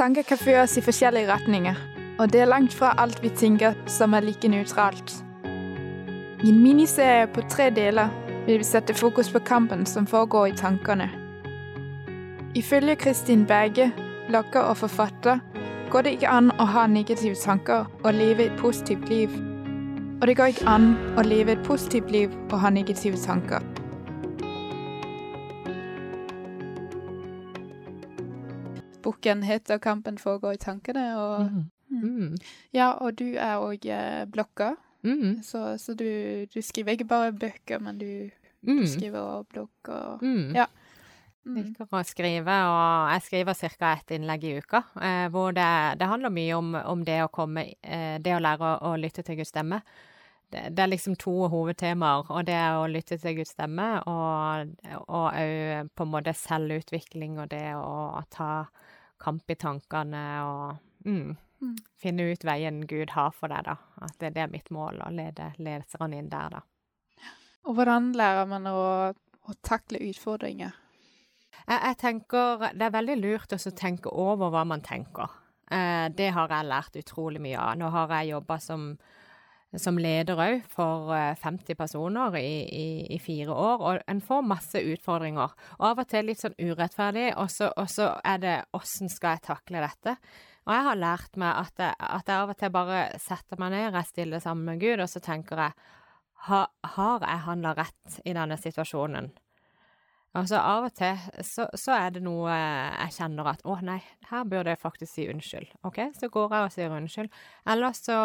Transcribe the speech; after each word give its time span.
Tanker 0.00 0.24
kan 0.24 0.38
føre 0.40 0.62
oss 0.64 0.78
i 0.80 0.80
forskjellige 0.80 1.28
retninger, 1.28 1.76
og 2.16 2.30
det 2.32 2.40
er 2.40 2.48
langt 2.48 2.72
fra 2.72 2.94
alt 3.02 3.18
vi 3.20 3.28
tenker 3.36 3.74
som 3.84 4.14
er 4.16 4.24
like 4.24 4.48
nøytralt. 4.48 5.12
I 6.40 6.48
en 6.48 6.62
miniserie 6.62 7.26
på 7.28 7.44
tre 7.52 7.66
deler 7.76 8.08
vil 8.46 8.62
vi 8.62 8.64
sette 8.64 8.96
fokus 8.96 9.28
på 9.28 9.42
kampen 9.44 9.84
som 9.86 10.06
foregår 10.08 10.46
i 10.46 10.56
tankene. 10.56 11.10
Ifølge 12.56 12.96
Kristin 12.96 13.44
Berge, 13.44 13.90
blogger 14.28 14.70
og 14.70 14.78
forfatter, 14.80 15.44
går 15.92 16.06
det 16.08 16.16
ikke 16.16 16.32
an 16.32 16.48
å 16.56 16.64
ha 16.64 16.86
negative 16.86 17.36
tanker 17.36 17.84
og 18.00 18.14
leve 18.14 18.48
et 18.48 18.56
positivt 18.56 19.04
liv. 19.12 19.36
Og 20.22 20.26
det 20.26 20.38
går 20.40 20.54
ikke 20.54 20.78
an 20.78 20.94
å 21.20 21.28
leve 21.28 21.58
et 21.58 21.68
positivt 21.68 22.08
liv 22.10 22.32
og 22.48 22.56
ha 22.64 22.72
negative 22.72 23.20
tanker. 23.20 23.60
Boken 29.02 29.42
heter 29.42 29.78
'Kampen 29.78 30.18
foregår 30.18 30.52
i 30.52 30.56
tankene', 30.56 31.16
og, 31.16 31.50
Mm. 31.50 31.70
Mm. 32.02 32.36
ja, 32.72 32.90
og 32.92 33.16
du 33.18 33.24
er 33.34 33.56
òg 33.58 33.84
blogger. 34.30 34.76
Mm. 35.02 35.42
Så, 35.42 35.78
så 35.78 35.94
du, 35.96 36.46
du 36.54 36.60
skriver 36.62 36.92
ikke 36.92 37.08
bare 37.08 37.32
bøker, 37.32 37.78
men 37.80 37.98
du, 37.98 38.30
Mm. 38.62 38.76
du 38.80 38.86
skriver 38.86 39.18
og 39.18 39.46
blogg 39.48 39.88
og 39.88 40.22
Mm. 40.22 40.54
Ja. 40.54 40.66
Mm. 41.46 41.54
liker 41.56 41.86
å 41.90 42.04
skrive, 42.04 42.52
og 42.68 43.10
jeg 43.12 43.22
skriver 43.22 43.54
ca. 43.54 43.92
ett 43.92 44.10
innlegg 44.10 44.44
i 44.44 44.58
uka. 44.58 44.82
Eh, 45.00 45.28
hvor 45.30 45.52
det, 45.52 45.98
det 45.98 46.06
handler 46.08 46.28
mye 46.30 46.52
om, 46.54 46.74
om 46.74 47.04
det 47.04 47.22
å 47.24 47.28
komme 47.32 47.74
eh, 47.82 48.18
Det 48.18 48.34
å 48.36 48.40
lære 48.40 48.60
å, 48.60 48.92
å 48.92 48.96
lytte 49.00 49.22
til 49.24 49.36
Guds 49.36 49.48
stemme. 49.48 49.80
Det, 50.50 50.64
det 50.74 50.82
er 50.82 50.90
liksom 50.90 51.14
to 51.20 51.34
hovedtemaer, 51.52 52.30
og 52.30 52.46
det 52.48 52.56
er 52.58 52.78
å 52.78 52.88
lytte 52.90 53.18
til 53.22 53.36
Guds 53.38 53.52
stemme, 53.54 53.86
og 54.10 54.72
òg 55.06 55.90
på 55.94 56.06
en 56.06 56.10
måte 56.10 56.34
selvutvikling 56.34 57.38
og 57.38 57.52
det 57.52 57.68
å 57.78 58.24
ta 58.34 58.64
kamp 59.22 59.52
i 59.52 59.58
tankene 59.60 60.24
og 60.48 61.06
mm, 61.06 61.36
Mm. 61.60 61.76
finne 62.00 62.24
ut 62.32 62.44
veien 62.44 62.86
Gud 62.88 63.10
har 63.12 63.32
for 63.36 63.52
deg, 63.52 63.66
da. 63.66 63.76
At 64.00 64.16
det, 64.20 64.32
det 64.36 64.44
er 64.46 64.52
mitt 64.52 64.70
mål, 64.72 65.02
å 65.04 65.10
lede 65.12 65.50
leserne 65.60 66.16
inn 66.16 66.30
der, 66.32 66.56
da. 66.56 66.62
Og 67.68 67.76
hvordan 67.76 68.14
lærer 68.16 68.48
man 68.48 68.68
å, 68.70 68.84
å 69.12 69.56
takle 69.66 70.00
utfordringer? 70.08 70.72
Jeg, 71.66 71.76
jeg 71.76 71.96
tenker 72.00 72.70
Det 72.72 72.86
er 72.86 72.94
veldig 72.94 73.18
lurt 73.20 73.52
å 73.52 73.58
tenke 73.76 74.08
over 74.08 74.48
hva 74.54 74.64
man 74.64 74.80
tenker. 74.80 75.36
Eh, 75.70 76.08
det 76.16 76.30
har 76.32 76.48
jeg 76.48 76.70
lært 76.70 76.96
utrolig 76.96 77.42
mye 77.44 77.60
av. 77.60 77.76
Nå 77.78 77.90
har 77.92 78.16
jeg 78.16 78.32
jobba 78.32 78.56
som, 78.64 78.86
som 79.78 79.98
leder 80.02 80.38
òg 80.40 80.64
for 80.72 81.12
eh, 81.14 81.36
50 81.38 81.78
personer 81.78 82.34
i, 82.40 82.54
i, 82.66 82.86
i, 83.14 83.18
fire 83.22 83.54
år, 83.54 83.84
og 83.84 84.00
en 84.10 84.22
får 84.24 84.46
masse 84.46 84.82
utfordringer. 84.82 85.52
Og 85.78 85.84
av 85.92 86.02
og 86.02 86.08
til 86.10 86.26
litt 86.26 86.42
sånn 86.42 86.56
urettferdig, 86.58 87.28
og 87.38 87.50
så, 87.52 87.70
er 88.26 88.40
det 88.42 88.56
åssen 88.76 89.12
skal 89.12 89.36
jeg 89.36 89.46
takle 89.46 89.84
dette? 89.84 90.16
Og 90.66 90.74
jeg 90.74 90.86
har 90.88 90.98
lært 90.98 91.38
meg 91.40 91.62
at 91.62 91.84
jeg, 91.84 91.94
at 92.18 92.28
jeg 92.28 92.42
av 92.42 92.52
og 92.52 92.58
til 92.58 92.74
bare 92.74 93.04
setter 93.22 93.62
meg 93.62 93.72
ned, 93.76 93.94
jeg 93.94 94.10
stiller 94.10 94.42
sammen 94.42 94.72
med 94.72 94.82
Gud, 94.82 95.04
og 95.04 95.08
så 95.10 95.22
tenker 95.22 95.64
jeg 95.66 95.78
ha, 96.48 96.64
Har 96.96 97.24
jeg 97.26 97.46
handla 97.46 97.76
rett 97.76 98.20
i 98.24 98.34
denne 98.34 98.56
situasjonen? 98.58 99.30
Altså 100.38 100.60
Av 100.62 100.84
og 100.86 100.92
til 100.94 101.16
så, 101.42 101.64
så, 101.74 101.94
er 101.96 102.12
det 102.14 102.20
noe 102.22 102.54
jeg 102.54 103.14
kjenner 103.16 103.48
at 103.50 103.64
å 103.66 103.74
nei, 103.82 103.98
her 104.30 104.44
burde 104.46 104.70
jeg 104.70 104.78
faktisk 104.78 105.10
si 105.10 105.24
unnskyld. 105.30 105.72
Ok, 105.88 105.98
så 106.14 106.28
går 106.30 106.54
jeg 106.54 106.66
og 106.66 106.74
sier 106.74 106.94
unnskyld. 106.94 107.32
Eller 107.72 107.96
så, 107.98 108.18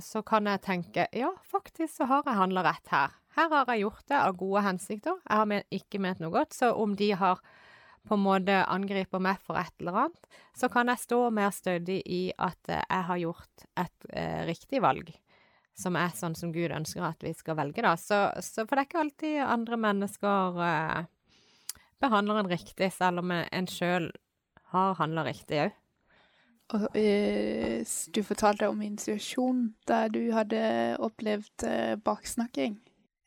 så 0.00 0.22
kan 0.24 0.48
jeg 0.48 0.62
tenke 0.64 1.10
ja, 1.12 1.28
faktisk 1.52 1.98
så 1.98 2.08
har 2.08 2.24
jeg 2.24 2.40
handla 2.40 2.64
rett 2.64 2.94
her. 2.94 3.18
Her 3.36 3.52
har 3.52 3.68
jeg 3.72 3.84
gjort 3.84 4.08
det 4.08 4.20
av 4.20 4.38
gode 4.40 4.64
hensikter. 4.64 5.20
Jeg 5.28 5.42
har 5.42 5.76
ikke 5.76 6.00
ment 6.04 6.24
noe 6.24 6.32
godt. 6.32 6.56
Så 6.56 6.72
om 6.72 6.96
de 6.96 7.12
har 7.20 7.40
på 8.08 8.16
en 8.16 8.24
måte 8.24 8.56
angriper 8.66 9.22
meg 9.22 9.40
for 9.44 9.60
et 9.60 9.72
eller 9.78 10.04
annet, 10.04 10.40
så 10.58 10.68
kan 10.72 10.88
jeg 10.90 11.04
stå 11.04 11.20
mer 11.30 11.52
stødig 11.54 12.00
i 12.02 12.22
at 12.34 12.72
jeg 12.72 13.06
har 13.08 13.20
gjort 13.20 13.66
et 13.78 14.08
eh, 14.10 14.40
riktig 14.48 14.82
valg. 14.82 15.12
Som 15.78 15.96
er 15.96 16.12
sånn 16.16 16.34
som 16.36 16.50
Gud 16.52 16.72
ønsker 16.74 17.04
at 17.06 17.22
vi 17.24 17.32
skal 17.36 17.56
velge, 17.60 17.84
da. 17.84 17.94
Så, 17.96 18.26
så 18.44 18.66
for 18.66 18.76
det 18.76 18.82
er 18.82 18.88
ikke 18.90 19.04
alltid 19.04 19.38
andre 19.46 19.78
mennesker 19.86 20.58
eh, 20.66 21.11
behandler 22.02 22.42
en 22.42 22.50
riktig, 22.50 22.90
selv 22.94 23.22
om 23.22 23.32
en 23.32 23.70
sjøl 23.70 24.10
har 24.72 24.98
handla 24.98 25.24
riktig 25.28 25.62
òg. 25.66 25.78
Og 26.72 26.96
eh, 26.96 27.82
du 28.14 28.22
fortalte 28.24 28.68
om 28.70 28.80
en 28.80 28.96
situasjon 28.98 29.66
der 29.88 30.08
du 30.12 30.22
hadde 30.32 30.62
opplevd 31.04 31.66
eh, 31.68 31.98
baksnakking. 32.00 32.78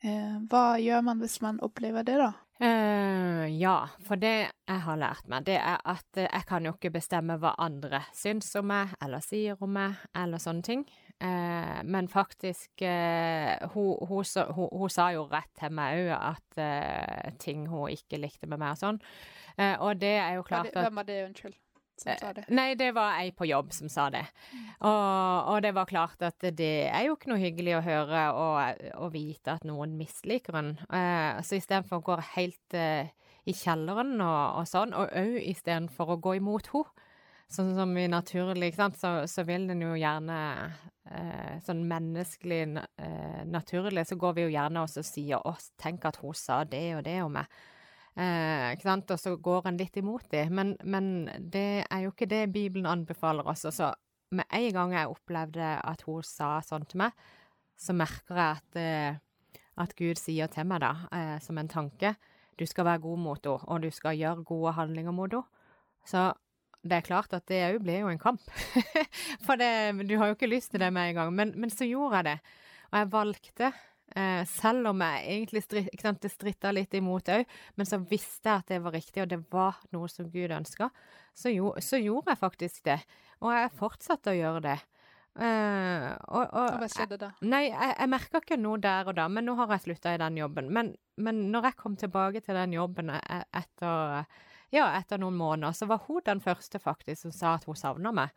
Eh, 0.02 0.34
hva 0.50 0.64
gjør 0.82 1.04
man 1.06 1.22
hvis 1.22 1.38
man 1.44 1.60
opplever 1.62 2.06
det, 2.06 2.18
da? 2.24 2.32
Uh, 2.56 3.44
ja, 3.52 3.82
for 4.06 4.16
det 4.16 4.48
jeg 4.48 4.80
har 4.86 4.96
lært 4.96 5.26
meg, 5.28 5.44
det 5.44 5.58
er 5.60 5.76
at 5.84 6.20
jeg 6.22 6.46
kan 6.48 6.64
jo 6.64 6.72
ikke 6.72 6.94
bestemme 6.94 7.36
hva 7.42 7.52
andre 7.60 8.00
syns 8.16 8.48
om 8.56 8.70
meg, 8.72 8.94
eller 9.04 9.20
sier 9.20 9.60
om 9.60 9.74
meg, 9.76 10.00
eller 10.16 10.40
sånne 10.40 10.64
ting. 10.64 10.86
Uh, 11.16 11.80
men 11.88 12.10
faktisk 12.12 12.82
eh, 12.84 13.56
hun, 13.72 13.94
hun, 14.04 14.24
hun, 14.52 14.68
hun, 14.68 14.90
sa 14.92 15.06
jo 15.14 15.22
rett 15.30 15.48
til 15.56 15.72
meg 15.72 16.02
òg 16.02 16.10
at 16.16 17.38
ting 17.40 17.64
hun 17.72 17.88
ikke 17.94 18.20
likte 18.20 18.50
med 18.50 18.60
meg 18.60 18.74
og 18.74 18.82
sånn. 18.82 18.98
og 19.80 19.96
det 19.96 20.16
er 20.20 20.34
jo 20.36 20.44
klart 20.44 20.68
at 20.74 20.84
Hvem 20.84 21.00
var 21.00 21.08
det, 21.08 21.22
unnskyld? 21.30 21.56
Sa 21.96 22.32
det? 22.36 22.44
Nei, 22.52 22.74
det 22.76 22.90
var 22.92 23.16
ei 23.22 23.30
på 23.32 23.46
jobb 23.48 23.70
som 23.72 23.88
sa 23.88 24.10
det. 24.12 24.24
Og, 24.84 25.48
og, 25.48 25.60
det 25.64 25.72
var 25.76 25.88
klart 25.88 26.20
at 26.26 26.44
det 26.58 26.88
er 26.90 27.06
jo 27.06 27.14
ikke 27.16 27.30
noe 27.32 27.40
hyggelig 27.40 27.78
å 27.78 27.84
høre 27.86 28.24
og, 28.36 28.82
og 29.00 29.14
vite 29.14 29.54
at 29.56 29.64
noen 29.68 29.96
misliker 29.96 30.58
en. 30.60 30.74
Uh, 30.90 31.40
så 31.40 31.56
istedenfor 31.56 32.02
å 32.02 32.06
gå 32.10 32.18
helt 32.34 32.76
uh, 32.76 33.08
i 33.48 33.54
kjelleren 33.56 34.18
og, 34.20 34.60
og 34.60 34.68
sånn, 34.68 34.92
og 34.96 35.08
òg 35.16 35.38
istedenfor 35.40 36.12
å 36.12 36.20
gå 36.20 36.36
imot 36.42 36.68
henne, 36.74 37.06
sånn 37.48 37.72
som 37.78 37.92
vi 37.94 38.08
naturlig, 38.10 38.72
ikke 38.72 38.82
sant, 38.82 39.00
så, 39.00 39.12
så 39.30 39.46
vil 39.48 39.68
en 39.72 39.84
jo 39.86 39.94
gjerne 39.96 40.38
uh, 41.16 41.56
sånn 41.64 41.82
menneskelig 41.88 42.60
naturlig, 43.48 44.04
så 44.06 44.18
går 44.20 44.36
vi 44.36 44.44
jo 44.46 44.52
gjerne 44.52 44.84
og 44.84 44.92
sier 44.92 45.40
oss, 45.48 45.70
tenk 45.80 46.04
at 46.08 46.20
hun 46.20 46.36
sa 46.36 46.60
det 46.68 46.84
og 46.98 47.02
det 47.06 47.16
om 47.24 47.34
meg. 47.38 47.50
Eh, 48.16 48.70
ikke 48.72 48.86
sant? 48.86 49.12
Og 49.12 49.20
så 49.20 49.34
går 49.36 49.68
en 49.68 49.78
litt 49.80 49.96
imot 50.00 50.24
dem. 50.32 50.54
Men, 50.56 50.74
men, 50.84 51.28
det 51.38 51.84
er 51.84 52.06
jo 52.06 52.14
ikke 52.14 52.30
det 52.30 52.46
Bibelen 52.54 52.88
anbefaler 52.88 53.46
oss. 53.48 53.66
Så 53.68 53.92
med 54.32 54.48
en 54.56 54.70
gang 54.72 54.94
jeg 54.96 55.12
opplevde 55.12 55.74
at 55.84 56.06
hun 56.08 56.24
sa 56.24 56.56
sånn 56.64 56.86
til 56.88 57.04
meg, 57.04 57.26
så 57.76 57.92
merker 57.92 58.40
jeg 58.40 58.62
at, 58.62 58.80
eh, 58.80 59.60
at 59.84 59.92
Gud 59.98 60.20
sier 60.20 60.48
til 60.52 60.64
meg, 60.68 60.80
da, 60.80 60.94
eh, 61.12 61.36
som 61.44 61.60
en 61.60 61.68
tanke, 61.68 62.14
du 62.56 62.64
skal 62.64 62.88
være 62.88 63.04
god 63.04 63.20
mot 63.20 63.44
henne, 63.44 63.68
og 63.68 63.84
du 63.84 63.90
skal 63.92 64.16
gjøre 64.16 64.46
gode 64.48 64.72
handlinger 64.78 65.12
mot 65.12 65.36
henne. 65.36 65.64
Så 66.06 66.30
det 66.88 67.00
er 67.00 67.08
klart 67.08 67.34
at 67.36 67.46
det 67.50 67.62
òg 67.68 67.80
blir 67.84 68.04
jo 68.04 68.12
en 68.12 68.22
kamp. 68.22 68.42
For 69.46 69.58
det, 69.60 69.70
du 70.08 70.16
har 70.20 70.30
jo 70.30 70.38
ikke 70.38 70.50
lyst 70.50 70.72
til 70.72 70.82
det 70.82 70.92
med 70.94 71.10
en 71.10 71.20
gang. 71.20 71.34
Men, 71.36 71.52
men 71.58 71.72
så 71.72 71.88
gjorde 71.88 72.22
jeg 72.22 72.30
det. 72.30 72.38
Og 72.92 72.98
jeg 73.00 73.12
valgte 73.12 73.72
Eh, 74.16 74.46
selv 74.48 74.86
om 74.92 75.02
jeg 75.02 75.24
egentlig 75.28 75.60
stri, 75.64 75.82
sant, 76.00 76.24
stritta 76.30 76.70
litt 76.72 76.94
imot 76.96 77.26
òg, 77.34 77.42
men 77.76 77.88
så 77.88 77.98
visste 77.98 78.48
jeg 78.48 78.62
at 78.62 78.70
det 78.70 78.78
var 78.84 78.94
riktig, 78.94 79.20
og 79.24 79.28
det 79.28 79.40
var 79.52 79.80
noe 79.92 80.08
som 80.08 80.28
Gud 80.30 80.54
ønska, 80.56 80.88
så, 81.36 81.52
så, 81.82 81.98
gjorde 82.00 82.32
jeg 82.32 82.40
faktisk 82.40 82.84
det. 82.86 83.00
Og 83.42 83.50
jeg 83.52 83.74
fortsatte 83.76 84.32
å 84.32 84.38
gjøre 84.38 84.62
det. 84.70 84.76
Eh, 85.36 86.06
og, 86.30 86.44
og, 86.46 86.78
Hva 86.80 86.88
skjedde 86.88 87.18
da? 87.20 87.32
Nei, 87.44 87.66
jeg, 87.66 87.92
jeg 87.92 88.12
merka 88.14 88.40
ikke 88.40 88.60
noe 88.60 88.80
der 88.80 89.10
og 89.10 89.18
da, 89.18 89.26
men 89.28 89.44
nå 89.44 89.58
har 89.58 89.74
jeg 89.74 89.84
slutta 89.88 90.14
i 90.14 90.22
den 90.22 90.38
jobben. 90.40 90.70
Men, 90.72 90.94
men 91.20 91.42
når 91.52 91.72
jeg 91.72 91.80
kom 91.82 91.98
tilbake 92.00 92.40
til 92.46 92.56
den 92.56 92.78
jobben 92.78 93.12
e, 93.12 93.20
etter, 93.58 94.24
ja, 94.74 94.88
etter 94.98 95.20
noen 95.22 95.36
måneder, 95.38 95.76
så 95.76 95.88
var 95.90 96.02
hun 96.08 96.24
den 96.26 96.42
første 96.42 96.80
faktisk 96.82 97.26
som 97.26 97.34
sa 97.34 97.54
at 97.56 97.66
hun 97.68 97.78
savna 97.78 98.12
meg. 98.14 98.34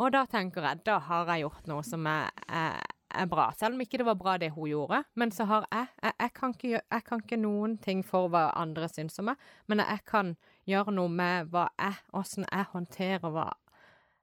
Og 0.00 0.12
da 0.14 0.24
tenker 0.30 0.64
jeg, 0.64 0.82
da 0.88 0.96
har 1.04 1.28
jeg 1.28 1.44
gjort 1.44 1.68
noe 1.68 1.84
som 1.84 2.06
er, 2.08 2.30
er 2.48 2.80
er 3.14 3.26
bra. 3.26 3.50
Selv 3.58 3.76
om 3.76 3.82
ikke 3.84 4.00
det 4.00 4.06
var 4.06 4.18
bra 4.18 4.36
det 4.40 4.52
hun 4.54 4.68
gjorde. 4.70 5.02
Men 5.14 5.32
så 5.32 5.44
har 5.44 5.66
jeg 5.70 5.86
Jeg, 6.02 6.12
jeg, 6.20 6.32
kan, 6.34 6.50
ikke, 6.50 6.80
jeg 6.90 7.04
kan, 7.04 7.20
ikke, 7.20 7.36
noen 7.36 7.78
ting 7.78 8.02
for 8.06 8.28
hva 8.28 8.50
andre 8.58 8.88
syns 8.88 9.18
om 9.18 9.30
meg, 9.30 9.36
men 9.66 9.78
jeg 9.78 10.04
kan 10.06 10.36
gjøre 10.66 10.94
noe 10.94 11.08
med 11.08 11.50
hva 11.52 11.68
jeg, 11.78 11.98
åssen 12.12 12.46
jeg 12.50 12.66
håndterer 12.72 13.30
hva 13.30 13.52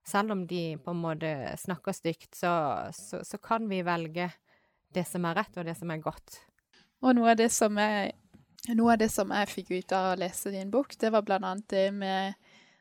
Selv 0.06 0.32
om 0.32 0.48
de 0.48 0.78
på 0.82 0.92
en 0.92 1.02
måte 1.02 1.30
snakker 1.60 1.94
stygt, 1.94 2.34
så, 2.36 2.90
så, 2.96 3.20
så, 3.24 3.38
kan 3.38 3.68
vi 3.70 3.84
velge 3.86 4.32
det 4.96 5.04
som 5.06 5.26
er 5.26 5.36
rett, 5.36 5.58
og 5.58 5.66
det 5.66 5.76
som 5.78 5.92
er 5.92 6.02
godt. 6.02 6.40
Og 7.04 7.14
noe 7.16 7.36
av 7.36 7.38
det 7.38 7.52
som 7.54 7.78
jeg, 7.78 8.16
noe 8.78 8.94
av 8.94 9.02
det 9.02 9.10
som 9.14 9.32
jeg 9.34 9.52
fikk 9.52 9.72
ut 9.72 9.94
av 9.96 10.12
å 10.12 10.18
lese 10.20 10.52
din 10.54 10.72
bok, 10.74 10.98
det 11.00 11.12
var 11.14 11.30
annet 11.40 11.68
det 11.72 11.88
med 11.96 12.34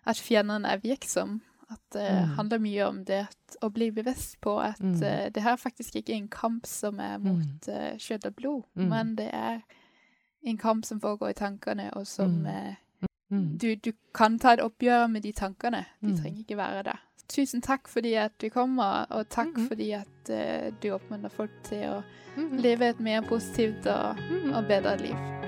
at 0.08 0.20
fienden 0.20 0.64
er 0.64 0.80
virksom. 0.82 1.40
At 1.68 1.80
det 1.92 2.08
mm. 2.08 2.28
handler 2.38 2.58
mye 2.58 2.84
om 2.86 3.00
det 3.04 3.26
å 3.60 3.68
bli 3.68 3.90
bevisst 3.92 4.38
på 4.40 4.54
at 4.60 4.80
mm. 4.80 4.94
uh, 5.02 5.26
det 5.34 5.42
her 5.44 5.56
faktisk 5.60 5.98
ikke 5.98 6.14
er 6.14 6.22
en 6.22 6.30
kamp 6.32 6.66
som 6.66 7.00
er 7.00 7.18
mot 7.20 7.68
uh, 7.68 7.92
kjøtt 8.00 8.24
og 8.30 8.36
blod, 8.38 8.62
mm. 8.72 8.86
men 8.88 9.10
det 9.18 9.28
er 9.36 9.60
en 10.48 10.56
kamp 10.56 10.86
som 10.88 11.00
foregår 11.00 11.34
i 11.34 11.36
tankene, 11.36 11.90
og 11.92 12.06
som 12.08 12.46
uh, 12.46 12.72
du, 13.28 13.74
du, 13.74 13.92
kan 14.16 14.38
ta 14.40 14.54
et 14.56 14.64
oppgjør 14.64 15.10
med 15.12 15.26
de 15.28 15.34
tankene. 15.36 15.84
De 16.00 16.14
trenger 16.16 16.40
ikke 16.40 16.56
være 16.56 16.86
der. 16.86 17.02
Tusen 17.28 17.60
takk 17.60 17.90
fordi 17.92 18.14
at 18.16 18.32
du 18.40 18.48
kommer, 18.48 19.04
og 19.12 19.28
takk 19.28 19.52
fordi 19.66 19.90
at 19.98 20.32
du 20.80 20.88
oppmuntrer 20.96 21.34
folk 21.34 21.52
til 21.68 21.84
å 21.90 22.00
leve 22.56 22.88
et 22.88 23.04
mer 23.04 23.28
positivt 23.28 23.84
og, 23.92 24.24
og 24.54 24.64
bedre 24.72 24.96
liv. 25.04 25.47